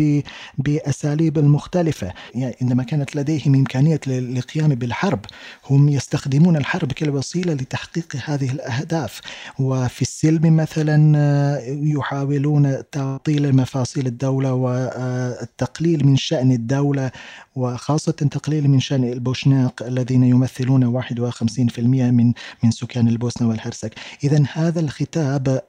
بأساليب 0.57 1.39
مختلفة. 1.39 2.13
يعني 2.35 2.55
عندما 2.61 2.83
كانت 2.83 3.15
لديهم 3.15 3.55
إمكانية 3.55 3.99
للقيام 4.07 4.69
بالحرب 4.69 5.19
هم 5.69 5.89
يستخدمون 5.89 6.57
الحرب 6.57 6.91
كالوسيلة 6.91 7.53
لتحقيق 7.53 8.15
هذه 8.25 8.51
الأهداف. 8.51 9.21
وفي 9.59 10.01
السلم 10.01 10.55
مثلا 10.55 10.97
يحاولون 11.67 12.77
تعطيل 12.91 13.55
مفاصل 13.55 14.01
الدولة 14.01 14.53
و 14.53 14.96
التقليل 15.41 16.05
من 16.05 16.15
شأن 16.15 16.51
الدولة 16.51 17.11
وخاصة 17.55 18.11
تقليل 18.11 18.67
من 18.67 18.79
شأن 18.79 19.03
البوشناق 19.03 19.83
الذين 19.83 20.23
يمثلون 20.23 21.01
51% 21.03 21.79
من 21.79 22.33
من 22.63 22.71
سكان 22.71 23.07
البوسنة 23.07 23.49
والهرسك. 23.49 23.93
إذا 24.23 24.43
هذا 24.53 24.79
الخطاب 24.79 25.61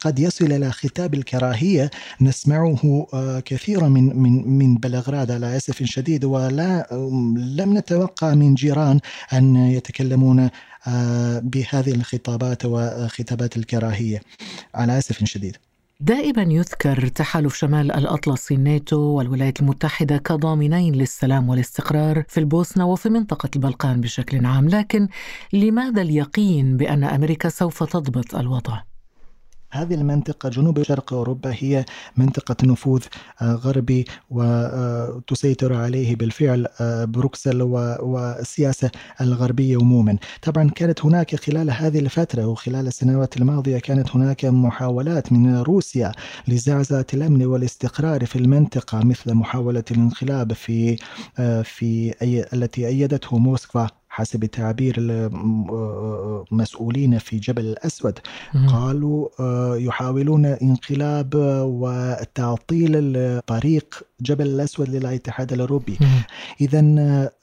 قد 0.00 0.18
يصل 0.18 0.44
إلى 0.44 0.72
خطاب 0.72 1.14
الكراهية 1.14 1.90
نسمعه 2.20 3.06
آه، 3.14 3.40
كثيرا 3.40 3.88
من 3.88 4.16
من 4.16 4.48
من 4.48 4.74
بلغراد. 4.74 5.30
على 5.30 5.56
آسف 5.56 5.82
شديد 5.82 6.24
ولا 6.24 6.86
لم 7.36 7.78
نتوقع 7.78 8.34
من 8.34 8.54
جيران 8.54 9.00
أن 9.32 9.56
يتكلمون 9.56 10.50
آه، 10.86 11.38
بهذه 11.38 11.90
الخطابات 11.90 12.64
وخطابات 12.64 13.56
الكراهية. 13.56 14.20
على 14.74 14.98
آسف 14.98 15.24
شديد. 15.24 15.56
دائما 16.00 16.42
يذكر 16.42 17.08
تحالف 17.08 17.56
شمال 17.56 17.92
الأطلسي 17.92 18.54
الناتو 18.54 19.00
والولايات 19.00 19.60
المتحدة 19.60 20.16
كضامنين 20.16 20.94
للسلام 20.94 21.48
والاستقرار 21.48 22.24
في 22.28 22.40
البوسنة 22.40 22.86
وفي 22.86 23.08
منطقة 23.08 23.50
البلقان 23.56 24.00
بشكل 24.00 24.46
عام 24.46 24.68
لكن 24.68 25.08
لماذا 25.52 26.02
اليقين 26.02 26.76
بأن 26.76 27.04
أمريكا 27.04 27.48
سوف 27.48 27.82
تضبط 27.82 28.34
الوضع؟ 28.34 28.82
هذه 29.70 29.94
المنطقة 29.94 30.48
جنوب 30.48 30.82
شرق 30.82 31.12
أوروبا 31.12 31.54
هي 31.58 31.84
منطقة 32.16 32.56
نفوذ 32.64 33.02
آه، 33.42 33.54
غربي 33.54 34.04
وتسيطر 34.30 35.74
عليه 35.74 36.16
بالفعل 36.16 36.66
آه، 36.80 37.04
بروكسل 37.04 37.62
والسياسة 37.62 38.90
الغربية 39.20 39.76
عموما. 39.76 40.18
طبعا 40.42 40.70
كانت 40.70 41.04
هناك 41.04 41.36
خلال 41.36 41.70
هذه 41.70 41.98
الفترة 41.98 42.46
وخلال 42.46 42.86
السنوات 42.86 43.36
الماضية 43.36 43.78
كانت 43.78 44.10
هناك 44.16 44.44
محاولات 44.44 45.32
من 45.32 45.56
روسيا 45.56 46.12
لزعزعة 46.48 47.06
الأمن 47.14 47.46
والاستقرار 47.46 48.26
في 48.26 48.36
المنطقة 48.36 49.04
مثل 49.04 49.34
محاولة 49.34 49.84
الانقلاب 49.90 50.52
في 50.52 50.96
آه، 51.38 51.62
في 51.62 52.14
أي 52.22 52.46
التي 52.52 52.86
أيدته 52.86 53.38
موسكفا 53.38 53.88
حسب 54.16 54.44
تعبير 54.44 54.94
المسؤولين 56.52 57.18
في 57.18 57.38
جبل 57.38 57.66
الأسود. 57.66 58.18
قالوا 58.68 59.28
آه، 59.40 59.76
يحاولون 59.76 60.46
انقلاب 60.46 61.32
وتعطيل 61.80 63.16
طريق 63.46 64.02
جبل 64.20 64.46
الأسود 64.46 64.88
للاتحاد 64.88 65.52
الأوروبي. 65.52 65.98
إذا 66.60 66.80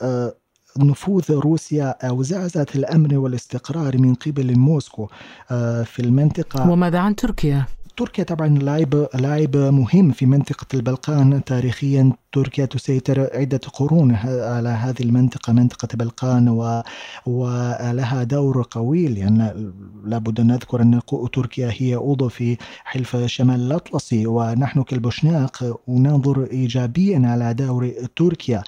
آه، 0.02 0.34
نفوذ 0.78 1.32
روسيا 1.32 1.96
أو 2.08 2.24
زعزعة 2.24 2.68
الأمن 2.76 3.16
والاستقرار 3.16 3.98
من 3.98 4.14
قبل 4.14 4.60
موسكو 4.60 5.08
آه، 5.52 5.84
في 5.84 6.02
المنطقة. 6.02 6.70
وماذا 6.70 7.00
عن 7.00 7.16
تركيا؟ 7.16 7.66
تركيا 7.98 8.24
طبعا 8.24 8.48
لاعب 8.48 9.08
لاعب 9.14 9.58
مهم 9.58 10.12
في 10.12 10.26
منطقة 10.26 10.66
البلقان 10.74 11.44
تاريخيا 11.44 12.12
تركيا 12.34 12.66
تسيطر 12.66 13.30
عدة 13.34 13.62
قرون. 13.74 14.16
على 14.56 14.70
هذه 14.70 15.02
المنطقة 15.02 15.54
منطقة 15.54 15.88
بلقان 15.94 16.50
و... 16.50 16.84
ولها 17.26 18.24
دور 18.24 18.68
قوي 18.72 19.08
لأن 19.08 19.72
لابد 20.06 20.40
أن 20.40 20.48
نذكر 20.48 20.82
أن 20.82 21.00
تركيا 21.34 21.72
هي 21.78 21.94
عضو 21.96 22.30
في 22.30 22.58
حلف 22.84 23.16
شمال 23.26 23.60
الأطلسي 23.60 24.28
ونحن 24.28 24.84
كالبوشناق 24.84 25.80
ننظر 25.88 26.48
إيجابيا 26.52 27.22
على 27.26 27.54
دور 27.54 27.92
تركيا. 28.16 28.64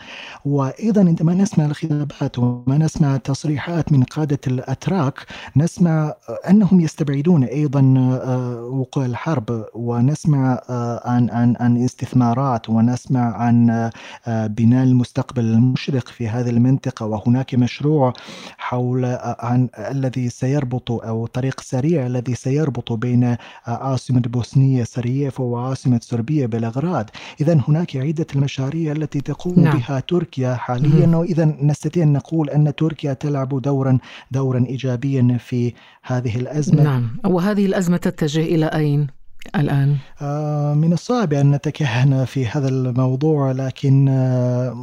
وأيضا 0.45 1.01
عندما 1.01 1.33
نسمع 1.33 1.65
الخطابات 1.65 2.39
وما 2.39 2.77
نسمع 2.77 3.17
تصريحات 3.17 3.91
من 3.91 4.03
قادة 4.03 4.39
الأتراك 4.47 5.17
نسمع 5.55 6.13
أنهم 6.49 6.79
يستبعدون 6.79 7.43
أيضا 7.43 7.81
آه، 7.97 8.63
وقوع 8.63 9.05
الحرب. 9.05 9.65
ونسمع 9.73 10.61
آه، 10.69 11.09
عن 11.09 11.29
عن 11.29 11.55
عن 11.59 11.83
استثمارات. 11.83 12.69
ونسمع 12.69 13.35
عن 13.35 13.54
عن 13.55 13.91
آه، 14.27 14.47
بناء 14.47 14.83
المستقبل 14.83 15.43
المشرق 15.43 16.07
في 16.07 16.27
هذه 16.27 16.49
المنطقة 16.49 17.05
وهناك 17.05 17.55
مشروع 17.55 18.13
حول 18.57 19.05
آه، 19.05 19.37
عن 19.39 19.69
الذي 19.77 20.29
سيربط 20.29 20.91
أو 20.91 21.25
طريق 21.25 21.61
سريع 21.61 22.05
الذي 22.05 22.35
سيربط 22.35 22.93
بين 22.93 23.23
آه، 23.23 23.37
عاصمة 23.67 24.19
بوسنية 24.19 24.83
سراييفو 24.83 25.43
وعاصمة 25.43 25.99
صربيا 26.03 26.45
بلغراد. 26.47 27.09
إذا 27.41 27.61
هناك 27.67 27.95
عدة 27.97 28.27
المشاريع 28.35 28.91
التي 28.91 29.21
تقوم 29.21 29.59
نعم. 29.59 29.77
بها 29.77 29.99
تركيا 29.99 30.55
حاليا. 30.55 31.17
وإذا 31.17 31.45
نستطيع 31.61 32.03
أن 32.03 32.13
نقول 32.13 32.49
أن 32.49 32.75
تركيا 32.75 33.13
تلعب 33.13 33.61
دورا 33.61 33.97
دورا 34.31 34.65
إيجابيا 34.69 35.37
في 35.39 35.73
هذه 36.03 36.35
الأزمة. 36.35 36.83
نعم. 36.83 37.17
وهذه 37.25 37.65
الأزمة 37.65 37.97
تتجه 37.97 38.41
إلى 38.41 38.65
أين؟ 38.65 39.14
الآن؟ 39.55 39.97
آه، 40.21 40.73
من 40.73 40.93
الصعب 40.93 41.33
أن 41.33 41.51
نتكهن 41.51 42.25
في 42.25 42.47
هذا 42.47 42.67
الموضوع 42.67 43.51
لكن 43.51 44.07
آه، 44.09 44.75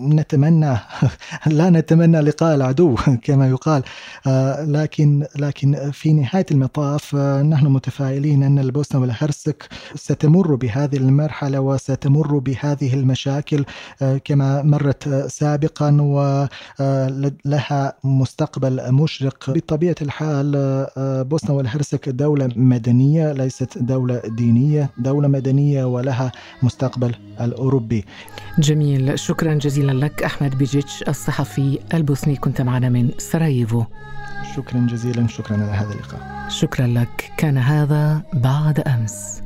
نتمنى 0.00 0.76
لا 1.46 1.70
نتمنى 1.70 2.20
لقاء 2.20 2.54
العدو 2.54 2.96
كما 3.24 3.48
يقال. 3.48 3.82
آه، 4.26 4.64
لكن 4.64 5.26
لكن 5.36 5.90
في 5.92 6.12
نهاية 6.12 6.46
المطاف 6.50 7.14
نحن 7.14 7.66
متفائلين 7.66 8.42
أن 8.42 8.58
البوسنة 8.58 9.00
والهرسك 9.00 9.68
ستمر 9.94 10.54
بهذه 10.54 10.96
المرحلة 10.96 11.60
وستمر 11.60 12.38
بهذه 12.38 12.94
المشاكل 12.94 13.64
كما 14.24 14.62
مرت 14.62 15.08
سابقا 15.28 15.90
ولها 16.80 17.92
مستقبل 18.04 18.92
مشرق. 18.92 19.50
بطبيعة 19.50 19.94
الحال 20.02 20.86
بوسنة 20.98 21.56
والهرسك 21.56 22.08
دولة 22.08 22.48
مدنية 22.56 23.32
ليست 23.32 23.78
دولة 24.10 24.22
دينية 24.28 24.90
دولة 24.98 25.28
مدنية 25.28 25.84
ولها 25.84 26.32
مستقبل 26.62 27.14
الأوروبي. 27.40 28.04
جميل 28.58 29.18
شكرا 29.18 29.54
جزيلا 29.54 29.92
لك 29.92 30.22
أحمد 30.22 30.58
بيجيتش 30.58 31.04
الصحفي 31.08 31.78
البوسني 31.94 32.36
كنت 32.36 32.60
معنا 32.60 32.88
من 32.88 33.10
سراييفو. 33.18 33.84
شكرا 34.56 34.86
جزيلا 34.90 35.26
شكرا 35.26 35.56
على 35.56 35.72
هذا 35.72 35.92
اللقاء. 35.92 36.48
شكرا 36.48 36.86
لك 36.86 37.32
كان 37.36 37.58
هذا 37.58 38.22
بعد 38.32 38.80
أمس. 38.80 39.42